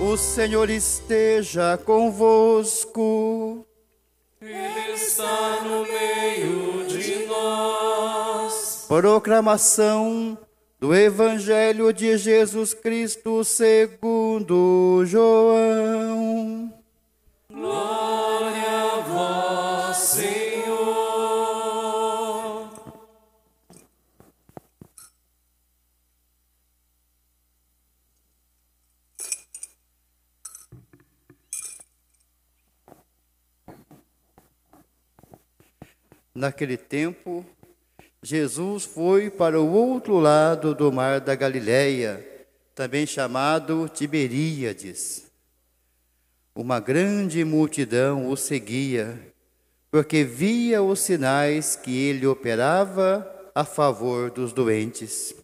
[0.00, 3.66] O Senhor esteja convosco.
[4.40, 8.84] Ele está no meio de nós.
[8.86, 10.38] Proclamação
[10.78, 16.72] do Evangelho de Jesus Cristo segundo João.
[17.52, 17.97] Glória
[36.38, 37.44] Naquele tempo,
[38.22, 42.24] Jesus foi para o outro lado do mar da Galileia,
[42.76, 45.24] também chamado Tiberíades.
[46.54, 49.18] Uma grande multidão o seguia,
[49.90, 55.34] porque via os sinais que ele operava a favor dos doentes.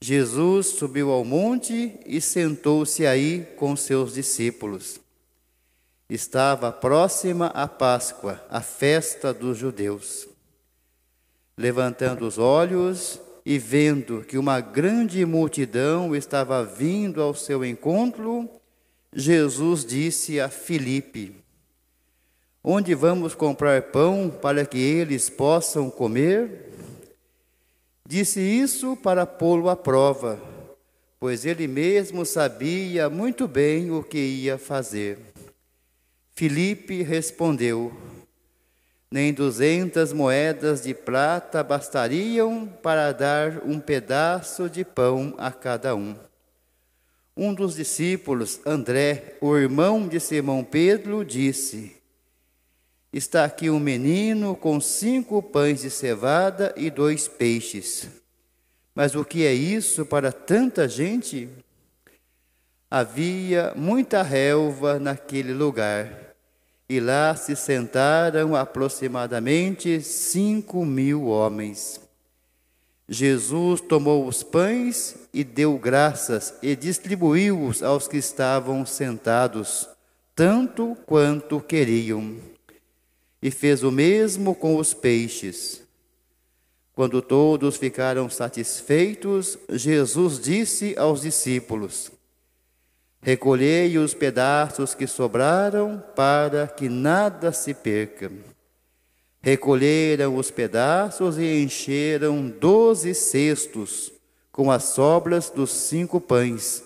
[0.00, 5.01] Jesus subiu ao monte e sentou-se aí com seus discípulos.
[6.12, 10.28] Estava próxima a Páscoa, a festa dos judeus.
[11.56, 18.46] Levantando os olhos e vendo que uma grande multidão estava vindo ao seu encontro,
[19.10, 21.34] Jesus disse a Filipe:
[22.62, 26.74] Onde vamos comprar pão para que eles possam comer?
[28.06, 30.38] Disse isso para pô-lo à prova,
[31.18, 35.32] pois ele mesmo sabia muito bem o que ia fazer.
[36.34, 37.92] Filipe respondeu:
[39.10, 46.16] Nem duzentas moedas de prata bastariam para dar um pedaço de pão a cada um.
[47.36, 51.96] Um dos discípulos, André, o irmão de Simão Pedro, disse:
[53.12, 58.08] Está aqui um menino com cinco pães de cevada e dois peixes.
[58.94, 61.48] Mas o que é isso para tanta gente?
[62.94, 66.34] Havia muita relva naquele lugar,
[66.86, 72.02] e lá se sentaram aproximadamente cinco mil homens.
[73.08, 79.88] Jesus tomou os pães e deu graças e distribuiu-os aos que estavam sentados,
[80.36, 82.36] tanto quanto queriam.
[83.40, 85.80] E fez o mesmo com os peixes.
[86.94, 92.12] Quando todos ficaram satisfeitos, Jesus disse aos discípulos:
[93.24, 98.32] Recolhei os pedaços que sobraram, para que nada se perca.
[99.40, 104.12] Recolheram os pedaços e encheram doze cestos
[104.50, 106.82] com as sobras dos cinco pães,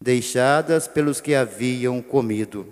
[0.00, 2.66] deixadas pelos que haviam comido.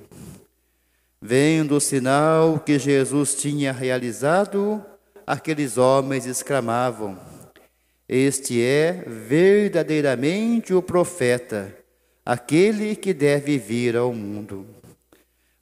[1.20, 4.84] Vendo o sinal que Jesus tinha realizado,
[5.26, 7.18] aqueles homens exclamavam:
[8.08, 11.77] Este é verdadeiramente o profeta,
[12.28, 14.66] aquele que deve vir ao mundo.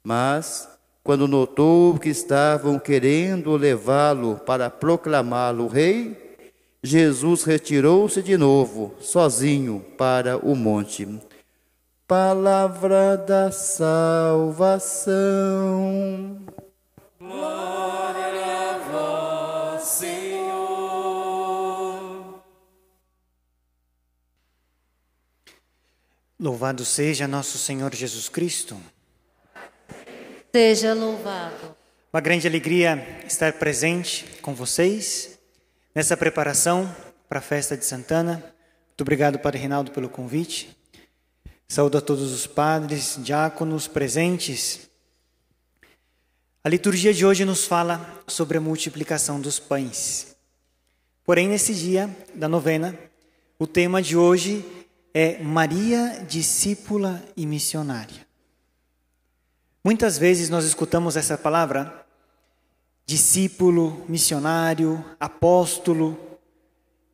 [0.03, 0.67] Mas,
[1.01, 6.35] quando notou que estavam querendo levá-lo para proclamá-lo rei,
[6.83, 11.07] Jesus retirou-se de novo, sozinho, para o monte.
[12.05, 15.07] Palavra da salvação.
[26.39, 28.77] Louvado seja nosso Senhor Jesus Cristo.
[30.53, 31.75] Seja louvado.
[32.13, 35.39] Uma grande alegria estar presente com vocês
[35.95, 36.95] nessa preparação
[37.27, 38.53] para a festa de Santana.
[38.85, 40.77] Muito obrigado, Padre Reinaldo, pelo convite.
[41.67, 44.87] Saúdo a todos os padres, diáconos presentes.
[46.63, 50.35] A liturgia de hoje nos fala sobre a multiplicação dos pães.
[51.23, 52.95] Porém, nesse dia da novena,
[53.57, 54.76] o tema de hoje é
[55.41, 58.27] Maria, discípula e missionária.
[59.83, 62.05] Muitas vezes nós escutamos essa palavra,
[63.05, 66.39] discípulo, missionário, apóstolo,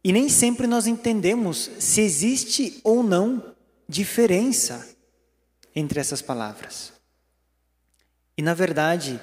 [0.03, 3.56] e nem sempre nós entendemos se existe ou não
[3.88, 4.90] diferença
[5.74, 6.92] entre essas palavras.
[8.38, 9.22] E na verdade,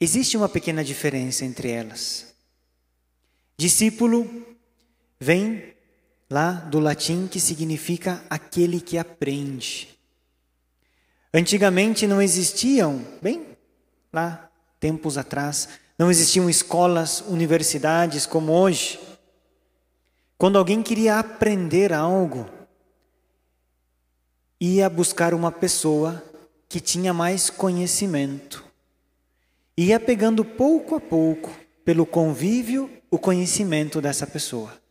[0.00, 2.34] existe uma pequena diferença entre elas.
[3.58, 4.56] Discípulo
[5.20, 5.74] vem
[6.32, 9.90] lá do latim que significa aquele que aprende.
[11.32, 13.48] Antigamente não existiam, bem
[14.10, 14.50] lá
[14.80, 15.68] tempos atrás,
[15.98, 18.98] não existiam escolas, universidades como hoje.
[20.38, 22.48] Quando alguém queria aprender algo,
[24.58, 26.24] ia buscar uma pessoa
[26.66, 28.64] que tinha mais conhecimento.
[29.76, 31.50] Ia pegando pouco a pouco,
[31.84, 34.81] pelo convívio, o conhecimento dessa pessoa.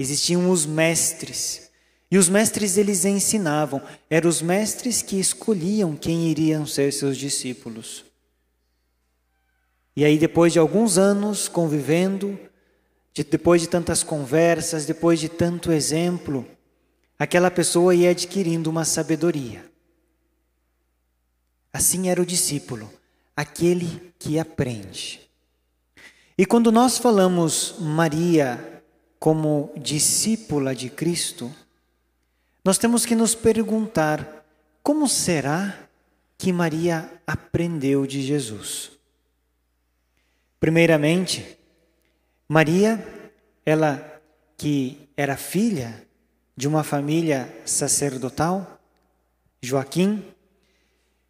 [0.00, 1.70] Existiam os mestres.
[2.10, 8.02] E os mestres eles ensinavam, eram os mestres que escolhiam quem iriam ser seus discípulos.
[9.94, 12.40] E aí, depois de alguns anos convivendo,
[13.12, 16.46] de, depois de tantas conversas, depois de tanto exemplo,
[17.18, 19.70] aquela pessoa ia adquirindo uma sabedoria.
[21.70, 22.90] Assim era o discípulo,
[23.36, 25.20] aquele que aprende.
[26.38, 28.79] E quando nós falamos Maria
[29.20, 31.54] como discípula de Cristo,
[32.64, 34.46] nós temos que nos perguntar
[34.82, 35.88] como será
[36.38, 38.92] que Maria aprendeu de Jesus?
[40.58, 41.58] Primeiramente,
[42.48, 43.06] Maria,
[43.64, 44.22] ela
[44.56, 46.02] que era filha
[46.56, 48.80] de uma família sacerdotal,
[49.62, 50.24] Joaquim,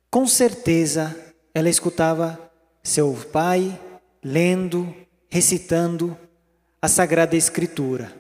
[0.09, 1.17] com certeza
[1.53, 2.51] ela escutava
[2.83, 3.79] seu pai
[4.23, 4.95] lendo,
[5.29, 6.17] recitando
[6.82, 8.11] a Sagrada Escritura,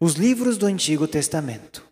[0.00, 1.86] os livros do Antigo Testamento.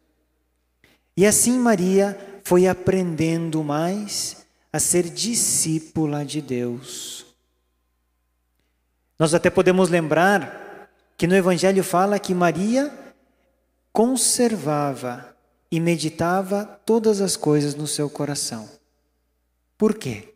[1.17, 7.25] E assim Maria foi aprendendo mais a ser discípula de Deus.
[9.17, 12.93] Nós até podemos lembrar que no Evangelho fala que Maria
[13.93, 15.37] conservava
[15.71, 18.69] e meditava todas as coisas no seu coração.
[19.79, 20.35] Por quê?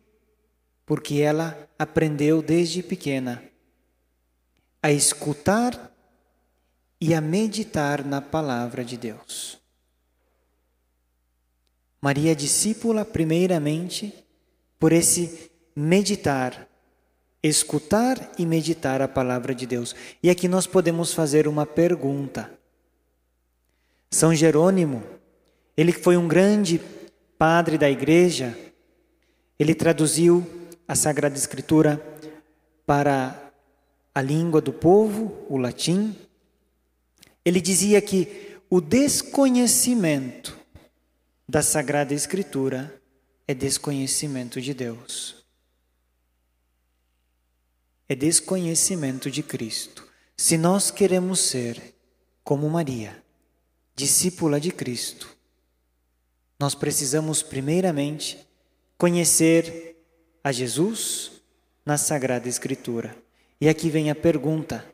[0.85, 3.43] Porque ela aprendeu desde pequena
[4.81, 5.91] a escutar
[6.99, 9.59] e a meditar na palavra de Deus.
[12.01, 14.13] Maria é discípula, primeiramente,
[14.79, 16.67] por esse meditar,
[17.41, 19.95] escutar e meditar a palavra de Deus.
[20.21, 22.51] E aqui nós podemos fazer uma pergunta.
[24.11, 25.03] São Jerônimo,
[25.75, 26.81] ele foi um grande
[27.37, 28.57] padre da igreja,
[29.59, 30.45] ele traduziu
[30.87, 32.01] a Sagrada Escritura
[32.85, 33.46] para
[34.17, 36.15] a língua do povo, o latim.
[37.45, 40.57] Ele dizia que o desconhecimento
[41.47, 42.99] da Sagrada Escritura
[43.47, 45.45] é desconhecimento de Deus.
[48.09, 50.07] É desconhecimento de Cristo.
[50.35, 51.93] Se nós queremos ser
[52.43, 53.23] como Maria,
[53.95, 55.29] discípula de Cristo,
[56.59, 58.47] nós precisamos primeiramente
[58.97, 59.95] conhecer
[60.43, 61.33] a Jesus
[61.85, 63.26] na Sagrada Escritura.
[63.59, 64.85] E aqui vem a pergunta: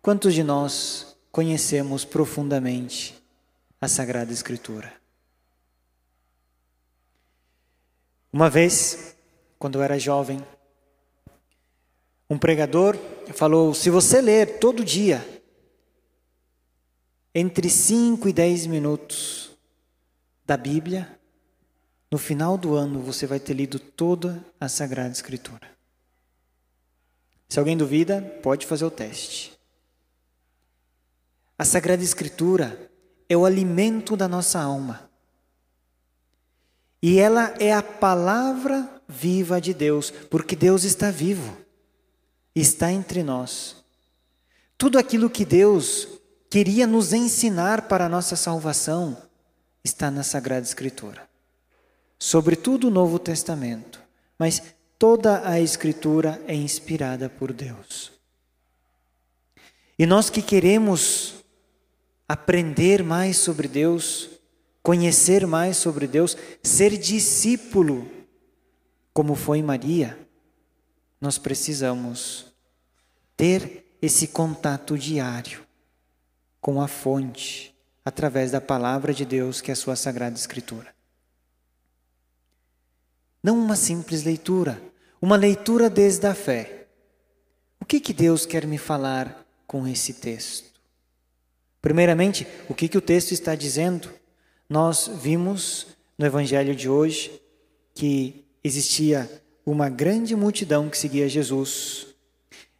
[0.00, 3.20] quantos de nós conhecemos profundamente
[3.80, 4.92] a Sagrada Escritura?
[8.32, 9.16] Uma vez,
[9.58, 10.44] quando eu era jovem,
[12.30, 12.96] um pregador
[13.34, 15.26] falou: se você ler todo dia,
[17.34, 19.58] entre 5 e 10 minutos
[20.46, 21.18] da Bíblia,
[22.12, 25.73] no final do ano você vai ter lido toda a Sagrada Escritura.
[27.48, 29.58] Se alguém duvida, pode fazer o teste.
[31.56, 32.90] A Sagrada Escritura
[33.28, 35.08] é o alimento da nossa alma.
[37.02, 41.56] E ela é a palavra viva de Deus, porque Deus está vivo,
[42.54, 43.84] está entre nós.
[44.76, 46.08] Tudo aquilo que Deus
[46.50, 49.16] queria nos ensinar para a nossa salvação
[49.84, 51.28] está na Sagrada Escritura.
[52.18, 54.00] Sobretudo o Novo Testamento,
[54.38, 54.62] mas
[55.04, 58.10] toda a Escritura é inspirada por Deus.
[59.98, 61.44] E nós que queremos
[62.26, 64.30] aprender mais sobre Deus,
[64.82, 68.10] conhecer mais sobre Deus, ser discípulo,
[69.12, 70.18] como foi Maria,
[71.20, 72.46] nós precisamos
[73.36, 75.66] ter esse contato diário
[76.62, 80.94] com a fonte, através da palavra de Deus, que é a sua sagrada Escritura.
[83.42, 84.93] Não uma simples leitura,
[85.24, 86.86] uma leitura desde a fé.
[87.80, 90.78] O que, que Deus quer me falar com esse texto?
[91.80, 94.10] Primeiramente, o que, que o texto está dizendo?
[94.68, 95.86] Nós vimos
[96.18, 97.40] no evangelho de hoje
[97.94, 102.08] que existia uma grande multidão que seguia Jesus.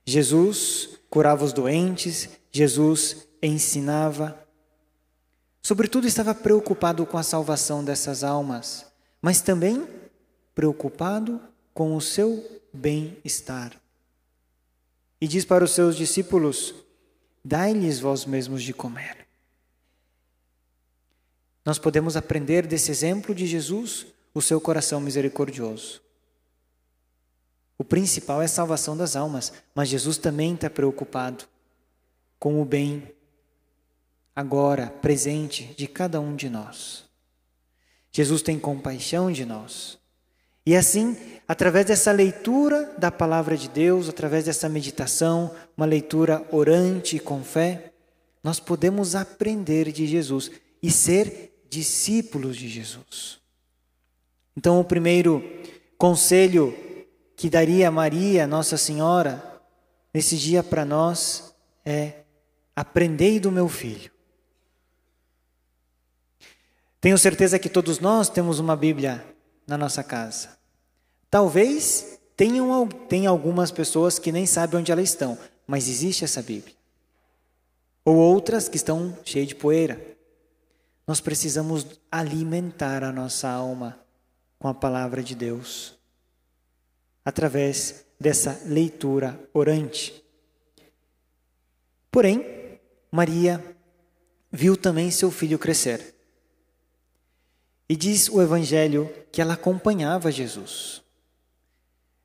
[0.05, 4.39] Jesus curava os doentes, Jesus ensinava.
[5.63, 8.85] Sobretudo estava preocupado com a salvação dessas almas,
[9.23, 9.89] mas também
[10.55, 11.41] preocupado
[11.75, 13.79] com o seu bem-estar.
[15.21, 16.75] E diz para os seus discípulos:
[17.45, 19.27] Dai-lhes vós mesmos de comer.
[21.65, 26.03] Nós podemos aprender desse exemplo de Jesus, o seu coração misericordioso.
[27.77, 31.45] O principal é a salvação das almas, mas Jesus também está preocupado
[32.39, 33.13] com o bem
[34.37, 37.05] agora, presente de cada um de nós.
[38.13, 39.99] Jesus tem compaixão de nós.
[40.67, 41.17] E assim,
[41.47, 47.45] através dessa leitura da palavra de Deus, através dessa meditação, uma leitura orante e com
[47.45, 47.93] fé,
[48.43, 50.51] nós podemos aprender de Jesus
[50.83, 53.39] e ser discípulos de Jesus.
[54.57, 55.43] Então, o primeiro
[55.99, 56.75] conselho
[57.37, 59.61] que daria Maria, Nossa Senhora,
[60.13, 61.55] nesse dia para nós
[61.85, 62.23] é:
[62.77, 64.11] aprendei do meu filho.
[67.01, 69.34] Tenho certeza que todos nós temos uma Bíblia
[69.67, 70.51] na nossa casa.
[71.31, 76.75] Talvez tenham, tenha algumas pessoas que nem sabem onde elas estão, mas existe essa Bíblia.
[78.05, 80.01] Ou outras que estão cheias de poeira.
[81.07, 83.99] Nós precisamos alimentar a nossa alma
[84.59, 85.99] com a palavra de Deus,
[87.25, 90.25] através dessa leitura orante.
[92.11, 92.81] Porém,
[93.11, 93.63] Maria
[94.51, 96.14] viu também seu filho crescer.
[97.95, 101.01] E diz o Evangelho que ela acompanhava Jesus.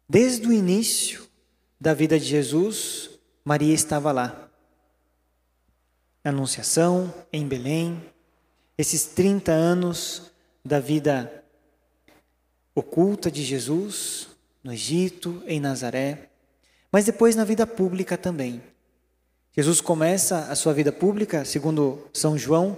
[0.09, 1.27] Desde o início
[1.79, 3.11] da vida de Jesus,
[3.45, 4.49] Maria estava lá.
[6.23, 8.03] Anunciação, em Belém,
[8.79, 10.31] esses 30 anos
[10.65, 11.43] da vida
[12.73, 14.27] oculta de Jesus,
[14.63, 16.31] no Egito, em Nazaré,
[16.91, 18.59] mas depois na vida pública também.
[19.55, 22.75] Jesus começa a sua vida pública, segundo São João,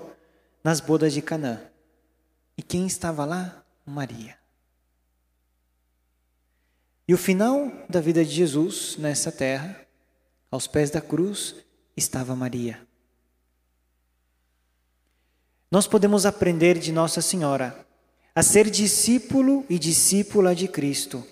[0.62, 1.71] nas bodas de Canaã.
[2.62, 3.66] E quem estava lá?
[3.84, 4.38] Maria.
[7.08, 9.84] E o final da vida de Jesus nessa terra,
[10.52, 11.56] aos pés da cruz,
[11.98, 12.80] estava Maria.
[15.72, 17.84] Nós podemos aprender de Nossa Senhora
[18.36, 21.26] a ser discípulo e discípula de Cristo,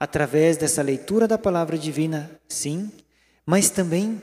[0.00, 2.90] através dessa leitura da palavra divina, sim,
[3.44, 4.22] mas também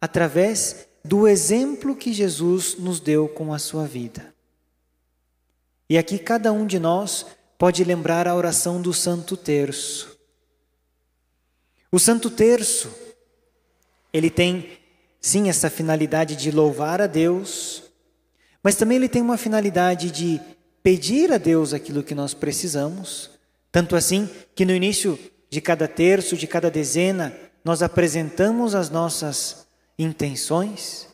[0.00, 4.37] através do exemplo que Jesus nos deu com a sua vida.
[5.88, 7.24] E aqui cada um de nós
[7.56, 10.18] pode lembrar a oração do Santo Terço.
[11.90, 12.90] O Santo Terço,
[14.12, 14.78] ele tem
[15.20, 17.82] sim essa finalidade de louvar a Deus,
[18.62, 20.40] mas também ele tem uma finalidade de
[20.82, 23.30] pedir a Deus aquilo que nós precisamos,
[23.72, 25.18] tanto assim que no início
[25.50, 29.66] de cada terço, de cada dezena, nós apresentamos as nossas
[29.98, 31.08] intenções,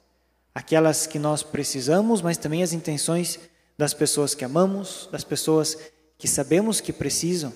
[0.54, 3.38] aquelas que nós precisamos, mas também as intenções
[3.76, 5.76] das pessoas que amamos, das pessoas
[6.16, 7.52] que sabemos que precisam.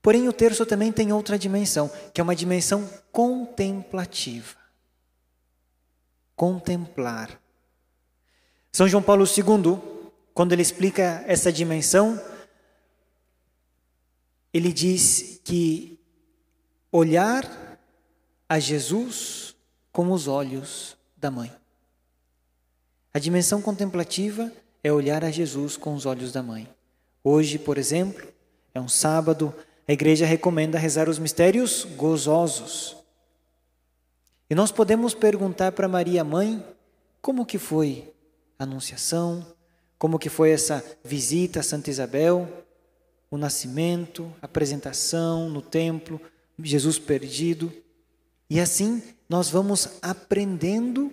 [0.00, 4.56] Porém, o terço também tem outra dimensão, que é uma dimensão contemplativa.
[6.34, 7.40] Contemplar.
[8.72, 9.98] São João Paulo II
[10.38, 12.22] quando ele explica essa dimensão,
[14.54, 15.98] ele diz que
[16.92, 17.76] olhar
[18.48, 19.56] a Jesus
[19.90, 21.52] com os olhos da mãe.
[23.12, 24.52] A dimensão contemplativa é
[24.84, 26.68] olhar a Jesus com os olhos da mãe.
[27.22, 28.26] Hoje, por exemplo,
[28.74, 29.52] é um sábado,
[29.86, 32.96] a igreja recomenda rezar os mistérios gozosos.
[34.48, 36.64] E nós podemos perguntar para Maria mãe
[37.20, 38.12] como que foi
[38.58, 39.44] a anunciação,
[39.98, 42.48] como que foi essa visita a Santa Isabel,
[43.30, 46.20] o nascimento, a apresentação no templo,
[46.58, 47.72] Jesus perdido.
[48.48, 51.12] E assim nós vamos aprendendo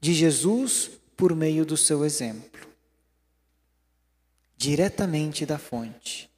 [0.00, 2.69] de Jesus por meio do seu exemplo.
[4.60, 6.30] Diretamente da fonte.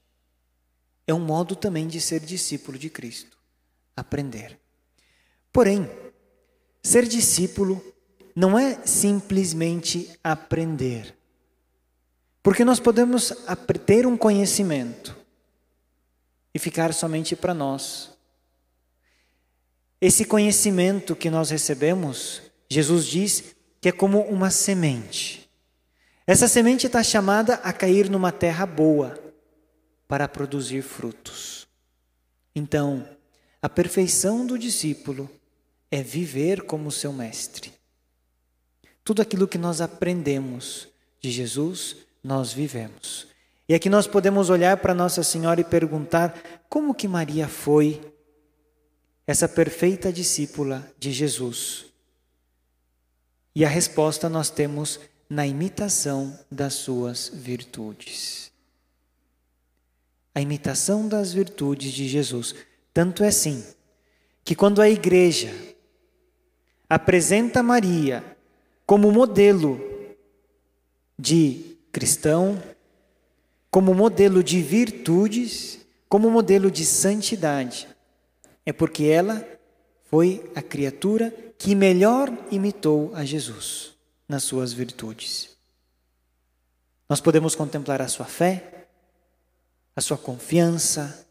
[1.07, 3.37] É um modo também de ser discípulo de Cristo,
[3.97, 4.59] aprender.
[5.52, 5.91] Porém,
[6.83, 7.83] ser discípulo
[8.37, 11.17] não é simplesmente aprender
[12.43, 13.33] porque nós podemos
[13.87, 15.17] ter um conhecimento
[16.52, 18.11] e ficar somente para nós.
[20.00, 25.41] Esse conhecimento que nós recebemos, Jesus diz que é como uma semente.
[26.26, 29.19] Essa semente está chamada a cair numa terra boa
[30.07, 31.67] para produzir frutos.
[32.55, 33.09] Então,
[33.61, 35.29] a perfeição do discípulo
[35.91, 37.73] é viver como seu mestre.
[39.05, 40.88] Tudo aquilo que nós aprendemos
[41.21, 43.26] de Jesus nós vivemos.
[43.69, 48.00] E aqui nós podemos olhar para Nossa Senhora e perguntar como que Maria foi
[49.26, 51.87] essa perfeita discípula de Jesus.
[53.55, 55.00] E a resposta nós temos
[55.32, 58.52] na imitação das suas virtudes.
[60.34, 62.54] A imitação das virtudes de Jesus.
[62.92, 63.64] Tanto é assim
[64.44, 65.50] que quando a igreja
[66.86, 68.22] apresenta Maria
[68.84, 69.80] como modelo
[71.18, 72.62] de cristão,
[73.70, 75.78] como modelo de virtudes,
[76.10, 77.88] como modelo de santidade.
[78.66, 79.42] É porque ela
[80.10, 83.91] foi a criatura que melhor imitou a Jesus
[84.32, 85.50] nas suas virtudes.
[87.06, 88.88] Nós podemos contemplar a sua fé,
[89.94, 91.26] a sua confiança,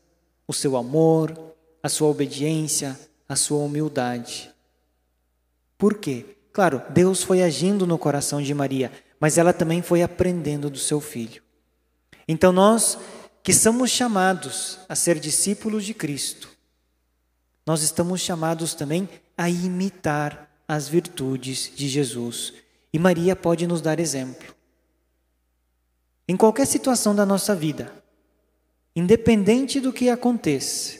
[0.47, 1.35] o seu amor,
[1.81, 4.53] a sua obediência, a sua humildade.
[5.79, 6.37] Por quê?
[6.53, 11.01] claro, Deus foi agindo no coração de Maria, mas ela também foi aprendendo do seu
[11.01, 11.41] filho.
[12.27, 12.99] Então nós
[13.41, 16.49] que somos chamados a ser discípulos de Cristo,
[17.65, 22.60] nós estamos chamados também a imitar as virtudes de Jesus.
[22.93, 24.53] E Maria pode nos dar exemplo.
[26.27, 27.93] Em qualquer situação da nossa vida,
[28.95, 30.99] independente do que aconteça,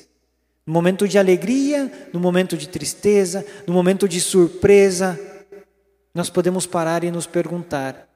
[0.65, 5.19] no momento de alegria, no momento de tristeza, no momento de surpresa,
[6.13, 8.07] nós podemos parar e nos perguntar: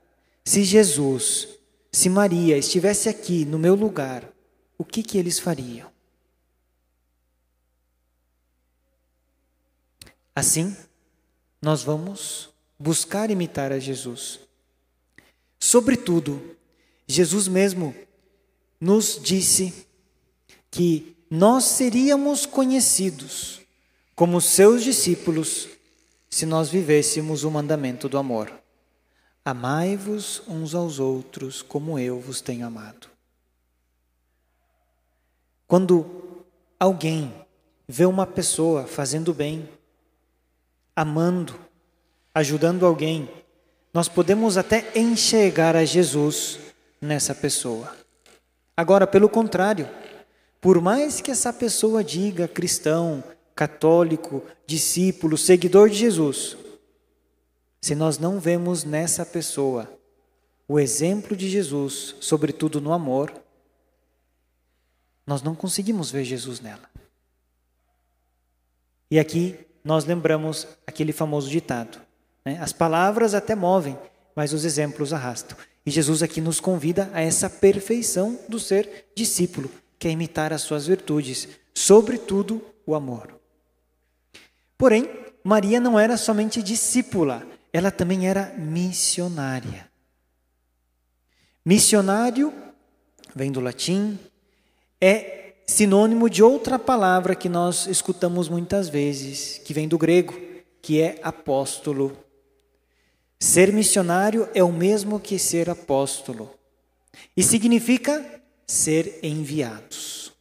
[0.43, 1.47] se Jesus,
[1.91, 4.29] se Maria estivesse aqui no meu lugar,
[4.77, 5.89] o que, que eles fariam?
[10.35, 10.75] Assim,
[11.61, 14.39] nós vamos buscar imitar a Jesus.
[15.59, 16.55] Sobretudo,
[17.07, 17.95] Jesus mesmo
[18.79, 19.87] nos disse
[20.69, 23.61] que nós seríamos conhecidos
[24.15, 25.67] como seus discípulos
[26.29, 28.51] se nós vivêssemos o mandamento do amor.
[29.43, 33.07] Amai-vos uns aos outros como eu vos tenho amado.
[35.67, 36.43] Quando
[36.79, 37.33] alguém
[37.87, 39.69] vê uma pessoa fazendo bem,
[40.95, 41.59] amando,
[42.35, 43.29] ajudando alguém,
[43.93, 46.59] nós podemos até enxergar a Jesus
[46.99, 47.95] nessa pessoa.
[48.75, 49.89] Agora, pelo contrário,
[50.59, 53.23] por mais que essa pessoa diga cristão,
[53.55, 56.57] católico, discípulo, seguidor de Jesus,
[57.81, 59.89] se nós não vemos nessa pessoa
[60.67, 63.31] o exemplo de Jesus, sobretudo no amor,
[65.25, 66.89] nós não conseguimos ver Jesus nela.
[69.09, 72.04] E aqui nós lembramos aquele famoso ditado:
[72.45, 72.57] né?
[72.61, 73.97] as palavras até movem,
[74.35, 75.57] mas os exemplos arrastam.
[75.85, 80.61] E Jesus aqui nos convida a essa perfeição do ser discípulo, que é imitar as
[80.61, 83.39] suas virtudes, sobretudo o amor.
[84.77, 85.09] Porém,
[85.43, 89.89] Maria não era somente discípula, ela também era missionária.
[91.63, 92.53] Missionário,
[93.35, 94.19] vem do latim,
[94.99, 100.39] é sinônimo de outra palavra que nós escutamos muitas vezes, que vem do grego,
[100.81, 102.15] que é apóstolo.
[103.45, 106.51] Ser missionário é o mesmo que ser apóstolo
[107.37, 110.33] e significa ser enviados.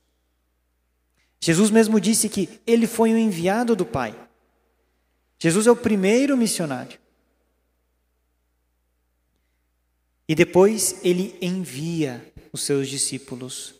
[1.39, 4.19] Jesus mesmo disse que ele foi o enviado do Pai.
[5.39, 6.99] Jesus é o primeiro missionário.
[10.27, 13.75] E depois ele envia os seus discípulos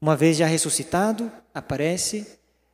[0.00, 2.26] uma vez já ressuscitado, aparece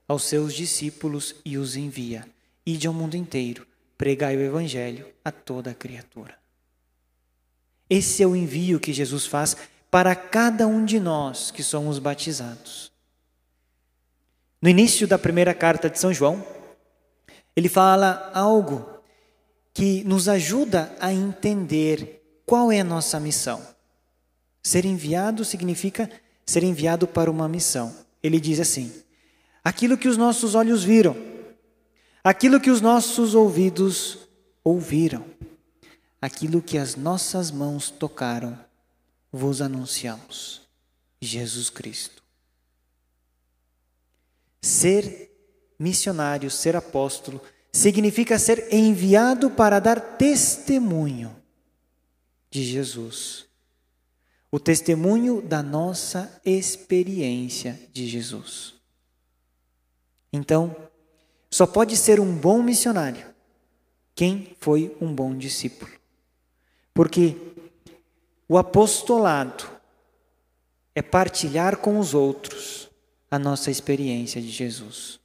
[0.07, 2.25] aos seus discípulos e os envia.
[2.65, 6.37] Ide ao mundo inteiro, pregai o evangelho a toda criatura.
[7.89, 9.57] Esse é o envio que Jesus faz
[9.91, 12.93] para cada um de nós que somos batizados.
[14.61, 16.45] No início da primeira carta de São João,
[17.55, 18.87] ele fala algo
[19.73, 23.63] que nos ajuda a entender qual é a nossa missão.
[24.63, 26.11] Ser enviado significa
[26.45, 27.95] ser enviado para uma missão.
[28.23, 28.93] Ele diz assim:
[29.63, 31.17] aquilo que os nossos olhos viram,
[32.27, 34.19] aquilo que os nossos ouvidos
[34.65, 35.25] ouviram,
[36.21, 38.59] aquilo que as nossas mãos tocaram,
[39.31, 40.62] vos anunciamos:
[41.21, 42.21] Jesus Cristo.
[44.61, 45.31] Ser
[45.79, 47.41] missionário, ser apóstolo,
[47.73, 51.37] significa ser enviado para dar testemunho
[52.51, 53.47] de Jesus
[54.51, 58.75] o testemunho da nossa experiência de Jesus.
[60.33, 60.75] Então,
[61.51, 63.37] só pode ser um bom missionário
[64.17, 65.93] quem foi um bom discípulo.
[66.95, 67.37] Porque
[68.49, 69.65] o apostolado
[70.95, 72.89] é partilhar com os outros
[73.31, 75.21] a nossa experiência de Jesus.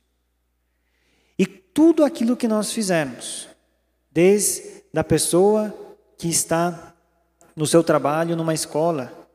[1.40, 3.48] E tudo aquilo que nós fizermos,
[4.12, 5.74] desde a pessoa
[6.18, 6.94] que está
[7.56, 9.30] no seu trabalho numa escola,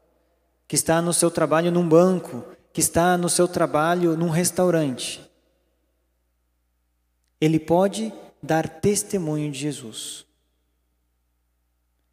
[0.68, 5.25] que está no seu trabalho num banco, que está no seu trabalho num restaurante.
[7.40, 10.24] Ele pode dar testemunho de Jesus.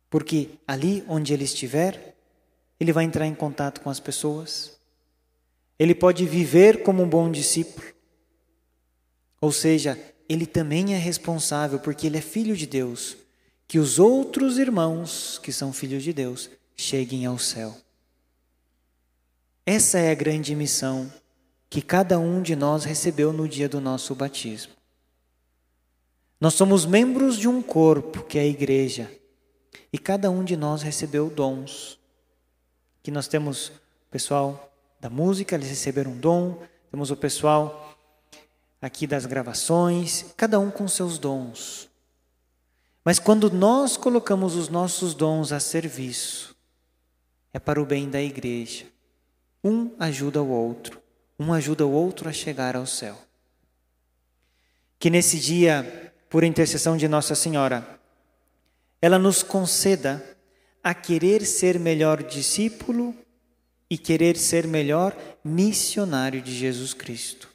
[0.09, 2.15] Porque ali onde ele estiver,
[2.79, 4.77] ele vai entrar em contato com as pessoas.
[5.79, 7.87] Ele pode viver como um bom discípulo.
[9.41, 13.17] Ou seja, ele também é responsável, porque ele é filho de Deus,
[13.67, 17.75] que os outros irmãos, que são filhos de Deus, cheguem ao céu.
[19.65, 21.11] Essa é a grande missão
[21.69, 24.73] que cada um de nós recebeu no dia do nosso batismo.
[26.43, 29.09] Nós somos membros de um corpo, que é a igreja,
[29.93, 31.97] e cada um de nós recebeu dons.
[33.01, 37.97] Que nós temos o pessoal da música, eles receberam um dom, temos o pessoal
[38.81, 41.89] aqui das gravações, cada um com seus dons.
[43.05, 46.53] Mas quando nós colocamos os nossos dons a serviço,
[47.53, 48.85] é para o bem da igreja.
[49.63, 51.01] Um ajuda o outro,
[51.39, 53.17] um ajuda o outro a chegar ao céu.
[54.99, 57.87] Que nesse dia, por intercessão de Nossa Senhora,
[58.99, 60.35] ela nos conceda
[60.83, 63.13] a querer ser melhor discípulo
[63.87, 67.49] e querer ser melhor missionário de Jesus Cristo.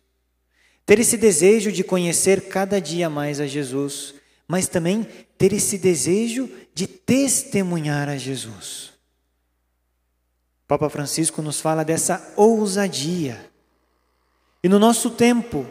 [0.86, 4.14] Ter esse desejo de conhecer cada dia mais a Jesus,
[4.46, 5.02] mas também
[5.36, 8.92] ter esse desejo de testemunhar a Jesus.
[10.68, 13.44] Papa Francisco nos fala dessa ousadia.
[14.62, 15.66] E no nosso tempo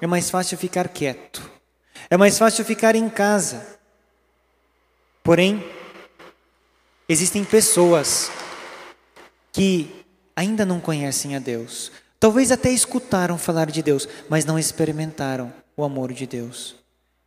[0.00, 1.54] é mais fácil ficar quieto,
[2.08, 3.78] é mais fácil ficar em casa.
[5.22, 5.64] Porém,
[7.08, 8.30] existem pessoas
[9.52, 11.90] que ainda não conhecem a Deus.
[12.20, 16.76] Talvez até escutaram falar de Deus, mas não experimentaram o amor de Deus.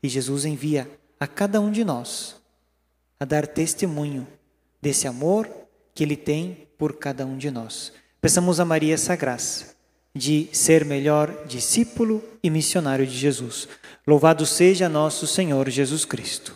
[0.02, 0.90] E Jesus envia
[1.20, 2.36] a cada um de nós
[3.20, 4.26] a dar testemunho
[4.82, 5.50] desse amor
[5.94, 7.92] que Ele tem por cada um de nós.
[8.22, 9.79] Peçamos a Maria essa graça
[10.16, 13.68] de ser melhor discípulo e missionário de Jesus.
[14.06, 16.56] Louvado seja nosso Senhor Jesus Cristo.